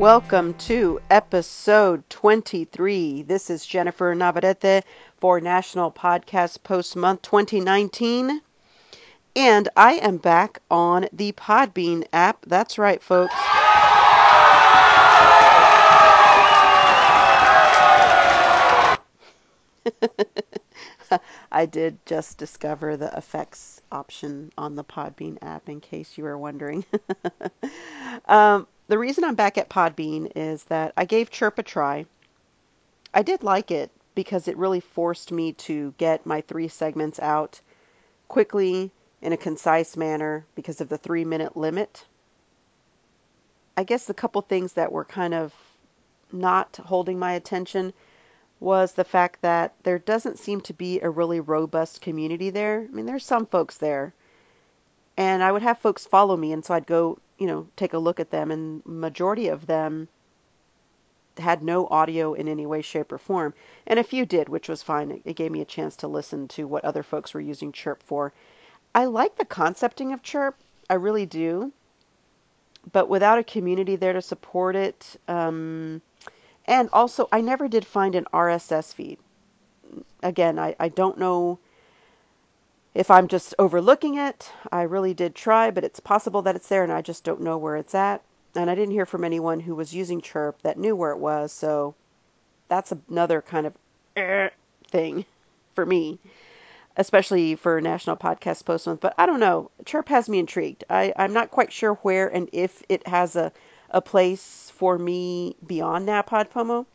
Welcome 0.00 0.54
to 0.60 0.98
episode 1.10 2.08
23. 2.08 3.20
This 3.20 3.50
is 3.50 3.66
Jennifer 3.66 4.14
Navarrete 4.14 4.82
for 5.18 5.42
National 5.42 5.92
Podcast 5.92 6.62
Post 6.62 6.96
Month 6.96 7.20
2019. 7.20 8.40
And 9.36 9.68
I 9.76 9.96
am 9.96 10.16
back 10.16 10.62
on 10.70 11.06
the 11.12 11.32
Podbean 11.32 12.06
app. 12.14 12.46
That's 12.46 12.78
right, 12.78 13.02
folks. 13.02 13.34
I 21.52 21.66
did 21.66 21.98
just 22.06 22.38
discover 22.38 22.96
the 22.96 23.14
effects 23.18 23.82
option 23.92 24.50
on 24.56 24.76
the 24.76 24.84
Podbean 24.84 25.36
app, 25.42 25.68
in 25.68 25.80
case 25.80 26.16
you 26.16 26.24
were 26.24 26.38
wondering. 26.38 26.86
um, 28.24 28.66
the 28.90 28.98
reason 28.98 29.22
I'm 29.22 29.36
back 29.36 29.56
at 29.56 29.70
Podbean 29.70 30.32
is 30.34 30.64
that 30.64 30.92
I 30.96 31.04
gave 31.04 31.30
Chirp 31.30 31.60
a 31.60 31.62
try. 31.62 32.06
I 33.14 33.22
did 33.22 33.44
like 33.44 33.70
it 33.70 33.92
because 34.16 34.48
it 34.48 34.56
really 34.56 34.80
forced 34.80 35.30
me 35.30 35.52
to 35.52 35.94
get 35.96 36.26
my 36.26 36.40
three 36.40 36.66
segments 36.66 37.20
out 37.20 37.60
quickly 38.26 38.90
in 39.22 39.32
a 39.32 39.36
concise 39.36 39.96
manner 39.96 40.44
because 40.56 40.80
of 40.80 40.88
the 40.88 40.98
three 40.98 41.24
minute 41.24 41.56
limit. 41.56 42.04
I 43.76 43.84
guess 43.84 44.06
the 44.06 44.12
couple 44.12 44.42
things 44.42 44.72
that 44.72 44.90
were 44.90 45.04
kind 45.04 45.34
of 45.34 45.54
not 46.32 46.76
holding 46.84 47.16
my 47.16 47.34
attention 47.34 47.92
was 48.58 48.94
the 48.94 49.04
fact 49.04 49.42
that 49.42 49.72
there 49.84 50.00
doesn't 50.00 50.40
seem 50.40 50.62
to 50.62 50.72
be 50.72 50.98
a 50.98 51.08
really 51.08 51.38
robust 51.38 52.00
community 52.00 52.50
there. 52.50 52.88
I 52.88 52.92
mean, 52.92 53.06
there's 53.06 53.24
some 53.24 53.46
folks 53.46 53.76
there. 53.76 54.14
And 55.20 55.42
I 55.42 55.52
would 55.52 55.60
have 55.60 55.76
folks 55.76 56.06
follow 56.06 56.34
me, 56.34 56.50
and 56.50 56.64
so 56.64 56.72
I'd 56.72 56.86
go, 56.86 57.18
you 57.36 57.46
know, 57.46 57.68
take 57.76 57.92
a 57.92 57.98
look 57.98 58.20
at 58.20 58.30
them, 58.30 58.50
and 58.50 58.82
majority 58.86 59.48
of 59.48 59.66
them 59.66 60.08
had 61.36 61.62
no 61.62 61.86
audio 61.88 62.32
in 62.32 62.48
any 62.48 62.64
way, 62.64 62.80
shape, 62.80 63.12
or 63.12 63.18
form. 63.18 63.52
And 63.86 63.98
a 63.98 64.02
few 64.02 64.24
did, 64.24 64.48
which 64.48 64.66
was 64.66 64.82
fine. 64.82 65.20
It 65.26 65.36
gave 65.36 65.52
me 65.52 65.60
a 65.60 65.66
chance 65.66 65.94
to 65.96 66.08
listen 66.08 66.48
to 66.48 66.66
what 66.66 66.86
other 66.86 67.02
folks 67.02 67.34
were 67.34 67.40
using 67.42 67.70
Chirp 67.70 68.02
for. 68.02 68.32
I 68.94 69.04
like 69.04 69.36
the 69.36 69.44
concepting 69.44 70.14
of 70.14 70.22
Chirp, 70.22 70.56
I 70.88 70.94
really 70.94 71.26
do. 71.26 71.70
But 72.90 73.10
without 73.10 73.38
a 73.38 73.44
community 73.44 73.96
there 73.96 74.14
to 74.14 74.22
support 74.22 74.74
it, 74.74 75.16
um, 75.28 76.00
and 76.64 76.88
also, 76.94 77.28
I 77.30 77.42
never 77.42 77.68
did 77.68 77.84
find 77.84 78.14
an 78.14 78.24
RSS 78.32 78.94
feed. 78.94 79.18
Again, 80.22 80.58
I, 80.58 80.76
I 80.80 80.88
don't 80.88 81.18
know 81.18 81.58
if 82.94 83.10
I'm 83.10 83.28
just 83.28 83.54
overlooking 83.58 84.16
it. 84.16 84.50
I 84.70 84.82
really 84.82 85.14
did 85.14 85.34
try, 85.34 85.70
but 85.70 85.84
it's 85.84 86.00
possible 86.00 86.42
that 86.42 86.56
it's 86.56 86.68
there 86.68 86.82
and 86.82 86.92
I 86.92 87.02
just 87.02 87.24
don't 87.24 87.42
know 87.42 87.58
where 87.58 87.76
it's 87.76 87.94
at. 87.94 88.22
And 88.56 88.68
I 88.68 88.74
didn't 88.74 88.94
hear 88.94 89.06
from 89.06 89.24
anyone 89.24 89.60
who 89.60 89.76
was 89.76 89.94
using 89.94 90.20
Chirp 90.20 90.60
that 90.62 90.78
knew 90.78 90.96
where 90.96 91.12
it 91.12 91.18
was, 91.18 91.52
so 91.52 91.94
that's 92.68 92.92
another 93.08 93.42
kind 93.42 93.66
of 93.66 93.74
eh, 94.16 94.48
thing 94.88 95.24
for 95.74 95.86
me, 95.86 96.18
especially 96.96 97.54
for 97.54 97.80
National 97.80 98.16
Podcast 98.16 98.64
Post 98.64 98.88
Month. 98.88 99.00
But 99.00 99.14
I 99.18 99.26
don't 99.26 99.38
know. 99.38 99.70
Chirp 99.84 100.08
has 100.08 100.28
me 100.28 100.40
intrigued. 100.40 100.82
I, 100.90 101.12
I'm 101.16 101.32
not 101.32 101.52
quite 101.52 101.72
sure 101.72 101.94
where 101.94 102.26
and 102.26 102.48
if 102.52 102.82
it 102.88 103.06
has 103.06 103.36
a, 103.36 103.52
a 103.90 104.00
place 104.00 104.72
for 104.76 104.98
me 104.98 105.54
beyond 105.64 106.08
NaPodPoMo, 106.08 106.86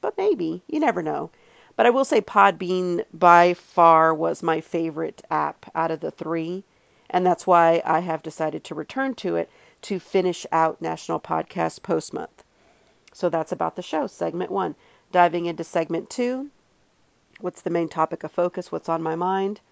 but 0.00 0.16
maybe. 0.16 0.62
You 0.68 0.78
never 0.78 1.02
know. 1.02 1.30
But 1.80 1.86
I 1.86 1.96
will 1.96 2.04
say 2.04 2.20
Podbean 2.20 3.06
by 3.10 3.54
far 3.54 4.12
was 4.12 4.42
my 4.42 4.60
favorite 4.60 5.22
app 5.30 5.64
out 5.74 5.90
of 5.90 6.00
the 6.00 6.10
three, 6.10 6.62
and 7.08 7.24
that's 7.24 7.46
why 7.46 7.80
I 7.86 8.00
have 8.00 8.22
decided 8.22 8.64
to 8.64 8.74
return 8.74 9.14
to 9.14 9.36
it 9.36 9.48
to 9.88 9.98
finish 9.98 10.44
out 10.52 10.82
National 10.82 11.18
Podcast 11.18 11.82
Post 11.82 12.12
Month. 12.12 12.44
So 13.14 13.30
that's 13.30 13.52
about 13.52 13.76
the 13.76 13.82
show, 13.82 14.06
segment 14.08 14.50
one. 14.50 14.74
Diving 15.10 15.46
into 15.46 15.64
segment 15.64 16.10
two, 16.10 16.50
what's 17.40 17.62
the 17.62 17.70
main 17.70 17.88
topic 17.88 18.24
of 18.24 18.32
focus, 18.32 18.70
what's 18.70 18.90
on 18.90 19.02
my 19.02 19.16
mind, 19.16 19.62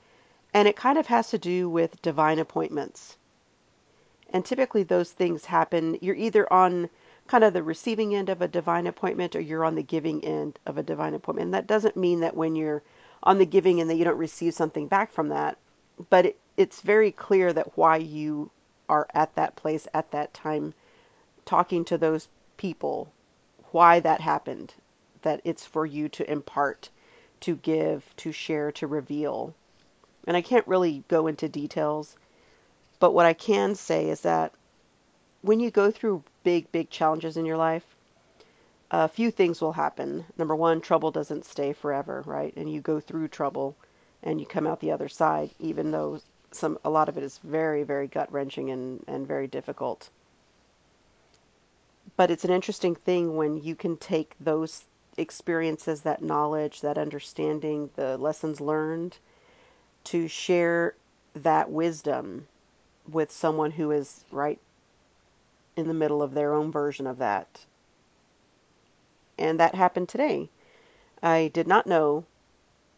and 0.54 0.66
it 0.66 0.76
kind 0.76 0.96
of 0.96 1.08
has 1.08 1.28
to 1.28 1.38
do 1.38 1.68
with 1.68 2.00
divine 2.00 2.38
appointments. 2.38 3.18
And 4.30 4.46
typically 4.46 4.82
those 4.82 5.12
things 5.12 5.44
happen, 5.44 5.98
you're 6.00 6.16
either 6.16 6.50
on 6.50 6.88
kind 7.28 7.44
of 7.44 7.52
the 7.52 7.62
receiving 7.62 8.14
end 8.14 8.30
of 8.30 8.42
a 8.42 8.48
divine 8.48 8.86
appointment 8.86 9.36
or 9.36 9.40
you're 9.40 9.64
on 9.64 9.74
the 9.74 9.82
giving 9.82 10.24
end 10.24 10.58
of 10.66 10.78
a 10.78 10.82
divine 10.82 11.14
appointment. 11.14 11.46
And 11.46 11.54
that 11.54 11.66
doesn't 11.66 11.96
mean 11.96 12.20
that 12.20 12.36
when 12.36 12.56
you're 12.56 12.82
on 13.22 13.38
the 13.38 13.46
giving 13.46 13.80
end 13.80 13.90
that 13.90 13.96
you 13.96 14.04
don't 14.04 14.18
receive 14.18 14.54
something 14.54 14.88
back 14.88 15.12
from 15.12 15.28
that, 15.28 15.58
but 16.10 16.26
it, 16.26 16.38
it's 16.56 16.80
very 16.80 17.12
clear 17.12 17.52
that 17.52 17.76
why 17.76 17.96
you 17.96 18.50
are 18.88 19.06
at 19.14 19.34
that 19.34 19.56
place 19.56 19.86
at 19.92 20.10
that 20.10 20.32
time 20.32 20.72
talking 21.44 21.84
to 21.84 21.98
those 21.98 22.28
people, 22.56 23.12
why 23.70 24.00
that 24.00 24.20
happened, 24.20 24.72
that 25.22 25.40
it's 25.44 25.66
for 25.66 25.84
you 25.84 26.08
to 26.08 26.30
impart, 26.30 26.88
to 27.40 27.56
give, 27.56 28.04
to 28.16 28.32
share, 28.32 28.72
to 28.72 28.86
reveal. 28.86 29.54
And 30.26 30.36
I 30.36 30.40
can't 30.40 30.66
really 30.66 31.04
go 31.08 31.26
into 31.26 31.48
details, 31.48 32.16
but 32.98 33.12
what 33.12 33.26
I 33.26 33.34
can 33.34 33.74
say 33.74 34.08
is 34.08 34.22
that 34.22 34.52
when 35.42 35.60
you 35.60 35.70
go 35.70 35.90
through 35.90 36.24
big, 36.42 36.70
big 36.72 36.90
challenges 36.90 37.36
in 37.36 37.44
your 37.44 37.56
life, 37.56 37.84
a 38.90 39.08
few 39.08 39.30
things 39.30 39.60
will 39.60 39.72
happen. 39.72 40.24
Number 40.36 40.56
one, 40.56 40.80
trouble 40.80 41.10
doesn't 41.10 41.44
stay 41.44 41.72
forever, 41.72 42.22
right? 42.26 42.54
And 42.56 42.72
you 42.72 42.80
go 42.80 43.00
through 43.00 43.28
trouble 43.28 43.76
and 44.22 44.40
you 44.40 44.46
come 44.46 44.66
out 44.66 44.80
the 44.80 44.92
other 44.92 45.08
side, 45.08 45.50
even 45.58 45.90
though 45.90 46.20
some 46.50 46.78
a 46.84 46.90
lot 46.90 47.08
of 47.08 47.18
it 47.18 47.22
is 47.22 47.38
very, 47.38 47.82
very 47.82 48.06
gut 48.06 48.32
wrenching 48.32 48.70
and, 48.70 49.04
and 49.06 49.26
very 49.26 49.46
difficult. 49.46 50.08
But 52.16 52.30
it's 52.30 52.44
an 52.44 52.50
interesting 52.50 52.94
thing 52.94 53.36
when 53.36 53.62
you 53.62 53.74
can 53.74 53.96
take 53.96 54.34
those 54.40 54.84
experiences, 55.18 56.00
that 56.02 56.22
knowledge, 56.22 56.80
that 56.80 56.96
understanding, 56.96 57.90
the 57.96 58.16
lessons 58.16 58.60
learned, 58.60 59.16
to 60.04 60.26
share 60.28 60.94
that 61.34 61.70
wisdom 61.70 62.46
with 63.10 63.30
someone 63.30 63.70
who 63.70 63.90
is 63.90 64.24
right 64.30 64.58
in 65.78 65.86
the 65.86 65.94
middle 65.94 66.22
of 66.22 66.34
their 66.34 66.52
own 66.52 66.72
version 66.72 67.06
of 67.06 67.18
that. 67.18 67.64
And 69.38 69.60
that 69.60 69.76
happened 69.76 70.08
today. 70.08 70.50
I 71.22 71.50
did 71.54 71.68
not 71.68 71.86
know 71.86 72.24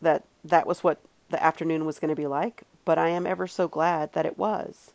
that 0.01 0.25
that 0.45 0.67
was 0.67 0.83
what 0.83 0.99
the 1.29 1.43
afternoon 1.43 1.85
was 1.85 1.99
going 1.99 2.09
to 2.09 2.21
be 2.21 2.27
like, 2.27 2.63
but 2.87 2.99
I 2.99 3.11
am 3.11 3.27
ever 3.27 3.47
so 3.47 3.69
glad 3.69 4.15
that 4.15 4.25
it 4.25 4.39
was. 4.39 4.93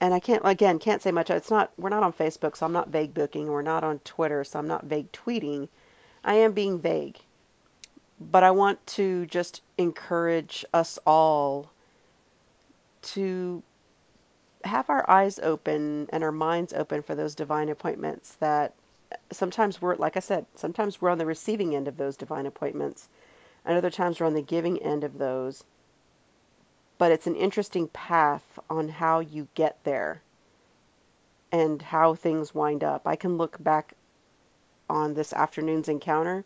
And 0.00 0.14
I 0.14 0.20
can't 0.20 0.42
again 0.44 0.78
can't 0.78 1.02
say 1.02 1.12
much. 1.12 1.30
It's 1.30 1.50
not 1.50 1.70
we're 1.76 1.90
not 1.90 2.02
on 2.02 2.14
Facebook, 2.14 2.56
so 2.56 2.66
I'm 2.66 2.72
not 2.72 2.88
vague 2.88 3.14
booking. 3.14 3.46
We're 3.46 3.62
not 3.62 3.84
on 3.84 4.00
Twitter, 4.00 4.42
so 4.42 4.58
I'm 4.58 4.66
not 4.66 4.86
vague 4.86 5.12
tweeting. 5.12 5.68
I 6.24 6.34
am 6.36 6.52
being 6.52 6.80
vague. 6.80 7.18
But 8.18 8.42
I 8.42 8.52
want 8.52 8.84
to 8.98 9.26
just 9.26 9.60
encourage 9.76 10.64
us 10.72 10.98
all 11.06 11.70
to 13.02 13.62
have 14.64 14.90
our 14.90 15.08
eyes 15.08 15.38
open 15.38 16.08
and 16.12 16.22
our 16.24 16.32
minds 16.32 16.72
open 16.72 17.02
for 17.02 17.14
those 17.14 17.34
divine 17.34 17.68
appointments 17.68 18.36
that 18.40 18.74
uh, 19.10 19.16
sometimes 19.30 19.80
we're 19.80 19.96
like 19.96 20.16
I 20.16 20.20
said, 20.20 20.46
sometimes 20.54 21.00
we're 21.00 21.10
on 21.10 21.18
the 21.18 21.26
receiving 21.26 21.74
end 21.74 21.88
of 21.88 21.96
those 21.96 22.16
divine 22.16 22.46
appointments, 22.46 23.08
and 23.64 23.76
other 23.76 23.90
times 23.90 24.20
we're 24.20 24.26
on 24.26 24.34
the 24.34 24.42
giving 24.42 24.82
end 24.82 25.04
of 25.04 25.18
those. 25.18 25.64
But 26.98 27.12
it's 27.12 27.26
an 27.26 27.36
interesting 27.36 27.88
path 27.88 28.44
on 28.70 28.88
how 28.88 29.20
you 29.20 29.48
get 29.54 29.82
there 29.84 30.22
and 31.50 31.82
how 31.82 32.14
things 32.14 32.54
wind 32.54 32.84
up. 32.84 33.02
I 33.06 33.16
can 33.16 33.36
look 33.36 33.62
back 33.62 33.94
on 34.88 35.14
this 35.14 35.32
afternoon's 35.32 35.88
encounter 35.88 36.44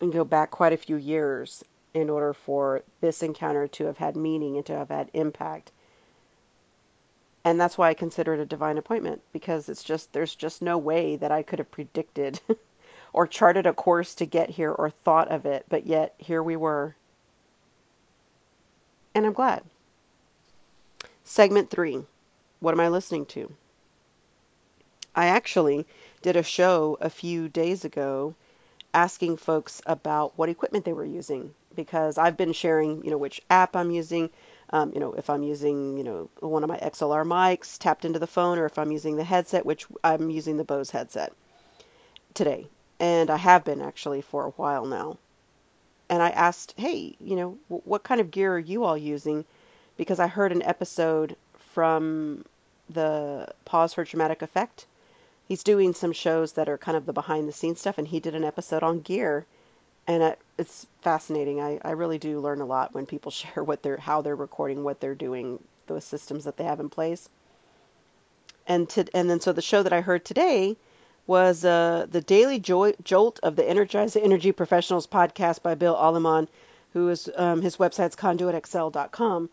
and 0.00 0.12
go 0.12 0.24
back 0.24 0.50
quite 0.50 0.72
a 0.72 0.78
few 0.78 0.96
years 0.96 1.64
in 1.94 2.10
order 2.10 2.32
for 2.32 2.82
this 3.00 3.22
encounter 3.22 3.66
to 3.66 3.86
have 3.86 3.98
had 3.98 4.16
meaning 4.16 4.56
and 4.56 4.66
to 4.66 4.76
have 4.76 4.88
had 4.88 5.10
impact 5.12 5.72
and 7.44 7.60
that's 7.60 7.78
why 7.78 7.88
I 7.88 7.94
consider 7.94 8.34
it 8.34 8.40
a 8.40 8.46
divine 8.46 8.78
appointment 8.78 9.22
because 9.32 9.68
it's 9.68 9.84
just 9.84 10.12
there's 10.12 10.34
just 10.34 10.62
no 10.62 10.78
way 10.78 11.16
that 11.16 11.32
I 11.32 11.42
could 11.42 11.58
have 11.58 11.70
predicted 11.70 12.40
or 13.12 13.26
charted 13.26 13.66
a 13.66 13.72
course 13.72 14.14
to 14.16 14.26
get 14.26 14.50
here 14.50 14.72
or 14.72 14.90
thought 14.90 15.28
of 15.28 15.46
it, 15.46 15.64
but 15.68 15.86
yet 15.86 16.14
here 16.18 16.42
we 16.42 16.56
were. 16.56 16.94
And 19.14 19.26
I'm 19.26 19.32
glad. 19.32 19.62
Segment 21.24 21.70
3. 21.70 22.04
What 22.60 22.72
am 22.72 22.80
I 22.80 22.88
listening 22.88 23.26
to? 23.26 23.52
I 25.14 25.26
actually 25.26 25.86
did 26.22 26.36
a 26.36 26.42
show 26.42 26.96
a 27.00 27.10
few 27.10 27.48
days 27.48 27.84
ago 27.84 28.34
asking 28.94 29.36
folks 29.36 29.82
about 29.86 30.32
what 30.36 30.48
equipment 30.48 30.84
they 30.84 30.92
were 30.92 31.04
using 31.04 31.54
because 31.74 32.18
I've 32.18 32.36
been 32.36 32.52
sharing, 32.52 33.04
you 33.04 33.10
know, 33.10 33.18
which 33.18 33.42
app 33.50 33.76
I'm 33.76 33.90
using, 33.90 34.30
um, 34.70 34.92
you 34.94 35.00
know, 35.00 35.12
if 35.12 35.30
I'm 35.30 35.42
using, 35.42 35.96
you 35.96 36.04
know, 36.04 36.30
one 36.40 36.62
of 36.62 36.68
my 36.68 36.78
XLR 36.78 37.26
mics 37.26 37.78
tapped 37.78 38.04
into 38.04 38.18
the 38.18 38.26
phone, 38.26 38.58
or 38.58 38.66
if 38.66 38.78
I'm 38.78 38.92
using 38.92 39.16
the 39.16 39.24
headset, 39.24 39.66
which 39.66 39.86
I'm 40.04 40.30
using 40.30 40.56
the 40.56 40.64
Bose 40.64 40.90
headset 40.90 41.32
today, 42.34 42.66
and 43.00 43.30
I 43.30 43.36
have 43.36 43.64
been 43.64 43.80
actually 43.80 44.22
for 44.22 44.44
a 44.44 44.50
while 44.50 44.86
now. 44.86 45.18
And 46.10 46.22
I 46.22 46.30
asked, 46.30 46.74
hey, 46.76 47.16
you 47.20 47.36
know, 47.36 47.58
what 47.68 48.02
kind 48.02 48.20
of 48.20 48.30
gear 48.30 48.54
are 48.54 48.58
you 48.58 48.84
all 48.84 48.96
using? 48.96 49.44
Because 49.96 50.18
I 50.18 50.26
heard 50.26 50.52
an 50.52 50.62
episode 50.62 51.36
from 51.74 52.44
the 52.88 53.48
Pause 53.66 53.94
for 53.94 54.04
Dramatic 54.04 54.40
Effect 54.40 54.86
he's 55.48 55.64
doing 55.64 55.94
some 55.94 56.12
shows 56.12 56.52
that 56.52 56.68
are 56.68 56.78
kind 56.78 56.96
of 56.96 57.06
the 57.06 57.12
behind 57.12 57.48
the 57.48 57.52
scenes 57.52 57.80
stuff, 57.80 57.98
and 57.98 58.06
he 58.06 58.20
did 58.20 58.34
an 58.34 58.44
episode 58.44 58.82
on 58.82 59.00
gear, 59.00 59.46
and 60.08 60.22
it, 60.22 60.38
it's 60.56 60.86
fascinating. 61.02 61.60
I, 61.60 61.78
I 61.84 61.90
really 61.90 62.18
do 62.18 62.40
learn 62.40 62.62
a 62.62 62.66
lot 62.66 62.94
when 62.94 63.06
people 63.06 63.30
share 63.42 63.62
what 63.62 63.82
they're 63.82 63.98
how 63.98 64.22
they're 64.22 64.34
recording, 64.34 64.82
what 64.82 65.00
they're 65.00 65.14
doing, 65.14 65.62
those 65.86 66.04
systems 66.04 66.44
that 66.44 66.56
they 66.56 66.64
have 66.64 66.80
in 66.80 66.88
place. 66.88 67.28
And 68.66 68.88
to, 68.90 69.06
and 69.14 69.30
then 69.30 69.40
so 69.40 69.52
the 69.52 69.62
show 69.62 69.82
that 69.82 69.92
I 69.92 70.00
heard 70.00 70.24
today 70.24 70.76
was 71.26 71.64
uh, 71.64 72.06
the 72.10 72.22
Daily 72.22 72.58
Jolt 72.58 73.38
of 73.42 73.56
the 73.56 73.68
Energize 73.68 74.16
Energy 74.16 74.50
Professionals 74.52 75.06
podcast 75.06 75.62
by 75.62 75.74
Bill 75.74 75.94
Alleman, 75.94 76.48
who 76.94 77.08
is 77.10 77.30
um, 77.36 77.60
his 77.60 77.76
website's 77.76 78.16
conduitxl.com, 78.16 79.50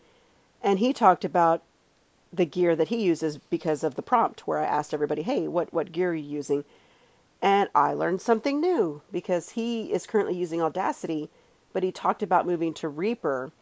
and 0.62 0.78
he 0.78 0.92
talked 0.94 1.24
about 1.26 1.62
the 2.32 2.46
gear 2.46 2.74
that 2.74 2.88
he 2.88 3.02
uses 3.02 3.38
because 3.50 3.84
of 3.84 3.94
the 3.94 4.02
prompt 4.02 4.46
where 4.46 4.58
I 4.58 4.64
asked 4.64 4.94
everybody, 4.94 5.22
"Hey, 5.22 5.48
what 5.48 5.72
what 5.72 5.92
gear 5.92 6.10
are 6.10 6.14
you 6.14 6.30
using?" 6.30 6.64
And 7.42 7.70
I 7.74 7.94
learned 7.94 8.20
something 8.20 8.60
new 8.60 9.02
because 9.10 9.48
he 9.50 9.92
is 9.92 10.06
currently 10.06 10.36
using 10.36 10.62
Audacity, 10.62 11.30
but 11.72 11.82
he 11.82 11.92
talked 11.92 12.22
about 12.22 12.46
moving 12.46 12.74
to 12.74 12.88
Reaper 12.88 13.52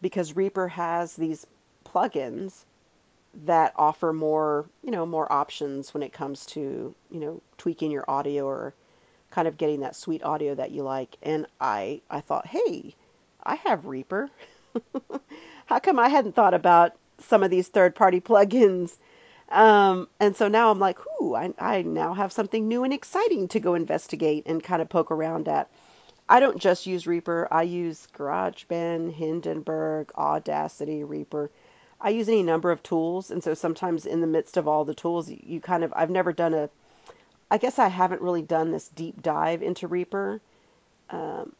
because 0.00 0.36
Reaper 0.36 0.68
has 0.68 1.16
these 1.16 1.46
plugins 1.84 2.64
that 3.44 3.72
offer 3.76 4.12
more, 4.12 4.68
you 4.82 4.90
know, 4.90 5.06
more 5.06 5.30
options 5.32 5.94
when 5.94 6.02
it 6.02 6.12
comes 6.12 6.46
to, 6.46 6.94
you 7.10 7.20
know, 7.20 7.42
tweaking 7.58 7.90
your 7.90 8.04
audio 8.08 8.44
or 8.46 8.74
kind 9.30 9.46
of 9.48 9.56
getting 9.58 9.80
that 9.80 9.96
sweet 9.96 10.22
audio 10.24 10.54
that 10.54 10.70
you 10.72 10.82
like. 10.82 11.16
And 11.22 11.46
I 11.60 12.02
I 12.10 12.20
thought, 12.20 12.46
"Hey, 12.46 12.94
I 13.42 13.56
have 13.56 13.86
Reaper. 13.86 14.30
How 15.66 15.78
come 15.78 15.98
I 15.98 16.08
hadn't 16.08 16.34
thought 16.34 16.54
about 16.54 16.92
some 17.18 17.42
of 17.42 17.50
these 17.50 17.68
third-party 17.68 18.20
plugins?" 18.30 18.96
Um, 19.50 20.08
and 20.20 20.36
so 20.36 20.48
now 20.48 20.70
I'm 20.70 20.78
like, 20.78 20.98
"Ooh, 21.20 21.34
I 21.34 21.52
I 21.58 21.82
now 21.82 22.14
have 22.14 22.32
something 22.32 22.68
new 22.68 22.84
and 22.84 22.92
exciting 22.92 23.48
to 23.48 23.60
go 23.60 23.74
investigate 23.74 24.44
and 24.46 24.62
kind 24.62 24.80
of 24.82 24.88
poke 24.88 25.10
around 25.10 25.48
at." 25.48 25.68
I 26.28 26.38
don't 26.38 26.58
just 26.58 26.86
use 26.86 27.06
Reaper. 27.08 27.48
I 27.50 27.62
use 27.62 28.06
GarageBand, 28.16 29.12
Hindenburg, 29.12 30.12
Audacity, 30.16 31.02
Reaper. 31.02 31.50
I 32.00 32.10
use 32.10 32.28
any 32.28 32.44
number 32.44 32.70
of 32.70 32.82
tools, 32.82 33.30
and 33.30 33.42
so 33.42 33.52
sometimes 33.54 34.06
in 34.06 34.20
the 34.20 34.26
midst 34.28 34.56
of 34.56 34.68
all 34.68 34.84
the 34.84 34.94
tools, 34.94 35.28
you 35.28 35.60
kind 35.60 35.82
of 35.84 35.92
I've 35.96 36.10
never 36.10 36.32
done 36.32 36.54
a 36.54 36.70
I 37.50 37.58
guess 37.58 37.78
I 37.78 37.88
haven't 37.88 38.22
really 38.22 38.42
done 38.42 38.70
this 38.70 38.88
deep 38.88 39.20
dive 39.22 39.62
into 39.62 39.88
Reaper. 39.88 40.40
Um, 41.10 41.54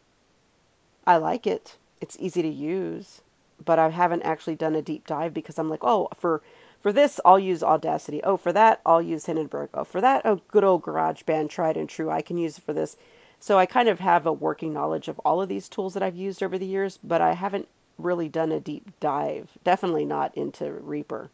I 1.06 1.16
like 1.16 1.46
it. 1.46 1.76
It's 2.00 2.16
easy 2.20 2.42
to 2.42 2.48
use, 2.48 3.20
but 3.64 3.78
I 3.78 3.88
haven't 3.88 4.22
actually 4.22 4.54
done 4.54 4.76
a 4.76 4.82
deep 4.82 5.06
dive 5.06 5.34
because 5.34 5.58
I'm 5.58 5.68
like, 5.68 5.82
oh, 5.82 6.08
for 6.18 6.42
for 6.80 6.92
this 6.92 7.20
I'll 7.24 7.38
use 7.38 7.62
Audacity. 7.62 8.22
Oh, 8.22 8.36
for 8.36 8.52
that 8.52 8.80
I'll 8.84 9.02
use 9.02 9.26
Hindenburg. 9.26 9.70
Oh, 9.74 9.84
for 9.84 10.00
that, 10.00 10.22
oh, 10.24 10.40
good 10.48 10.64
old 10.64 10.82
GarageBand, 10.82 11.50
tried 11.50 11.76
and 11.76 11.88
true. 11.88 12.10
I 12.10 12.22
can 12.22 12.38
use 12.38 12.58
it 12.58 12.64
for 12.64 12.72
this. 12.72 12.96
So 13.38 13.58
I 13.58 13.66
kind 13.66 13.88
of 13.88 14.00
have 14.00 14.26
a 14.26 14.32
working 14.32 14.72
knowledge 14.72 15.08
of 15.08 15.18
all 15.20 15.40
of 15.40 15.48
these 15.48 15.68
tools 15.68 15.94
that 15.94 16.02
I've 16.02 16.16
used 16.16 16.42
over 16.42 16.58
the 16.58 16.66
years, 16.66 16.98
but 17.02 17.20
I 17.20 17.32
haven't 17.32 17.68
really 17.98 18.28
done 18.28 18.52
a 18.52 18.60
deep 18.60 18.90
dive. 19.00 19.50
Definitely 19.64 20.04
not 20.04 20.36
into 20.36 20.70
Reaper. 20.70 21.30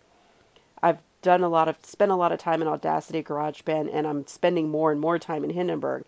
I've 0.82 0.98
done 1.22 1.42
a 1.42 1.48
lot 1.48 1.68
of 1.68 1.76
spent 1.82 2.12
a 2.12 2.16
lot 2.16 2.32
of 2.32 2.38
time 2.38 2.62
in 2.62 2.68
Audacity, 2.68 3.22
GarageBand, 3.22 3.90
and 3.92 4.06
I'm 4.06 4.26
spending 4.26 4.68
more 4.68 4.92
and 4.92 5.00
more 5.00 5.18
time 5.18 5.42
in 5.42 5.50
Hindenburg. 5.50 6.04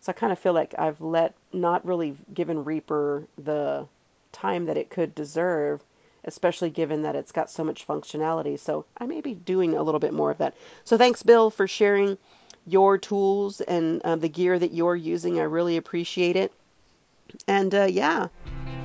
So 0.00 0.10
I 0.10 0.14
kind 0.14 0.32
of 0.32 0.38
feel 0.38 0.54
like 0.54 0.74
I've 0.78 1.00
let 1.00 1.34
not 1.52 1.84
really 1.84 2.16
given 2.32 2.64
Reaper 2.64 3.24
the 3.36 3.86
time 4.32 4.66
that 4.66 4.78
it 4.78 4.90
could 4.90 5.14
deserve, 5.14 5.84
especially 6.24 6.70
given 6.70 7.02
that 7.02 7.16
it's 7.16 7.32
got 7.32 7.50
so 7.50 7.64
much 7.64 7.86
functionality. 7.86 8.58
So 8.58 8.86
I 8.98 9.06
may 9.06 9.20
be 9.20 9.34
doing 9.34 9.76
a 9.76 9.82
little 9.82 10.00
bit 10.00 10.12
more 10.14 10.30
of 10.30 10.38
that. 10.38 10.54
So 10.84 10.96
thanks, 10.96 11.22
Bill, 11.22 11.50
for 11.50 11.66
sharing 11.66 12.18
your 12.66 12.98
tools 12.98 13.60
and 13.60 14.00
uh, 14.02 14.16
the 14.16 14.28
gear 14.28 14.58
that 14.58 14.72
you're 14.72 14.96
using. 14.96 15.40
I 15.40 15.44
really 15.44 15.76
appreciate 15.76 16.36
it. 16.36 16.52
And 17.48 17.74
uh, 17.74 17.84
yeah, 17.84 18.28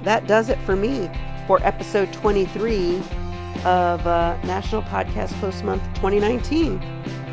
that 0.04 0.28
does 0.28 0.50
it 0.50 0.58
for 0.60 0.76
me 0.76 1.10
for 1.48 1.60
episode 1.64 2.12
23 2.14 2.98
of 3.66 4.06
uh, 4.06 4.38
National 4.44 4.82
Podcast 4.84 5.40
Post 5.40 5.64
Month 5.64 5.84
2019. 5.96 7.27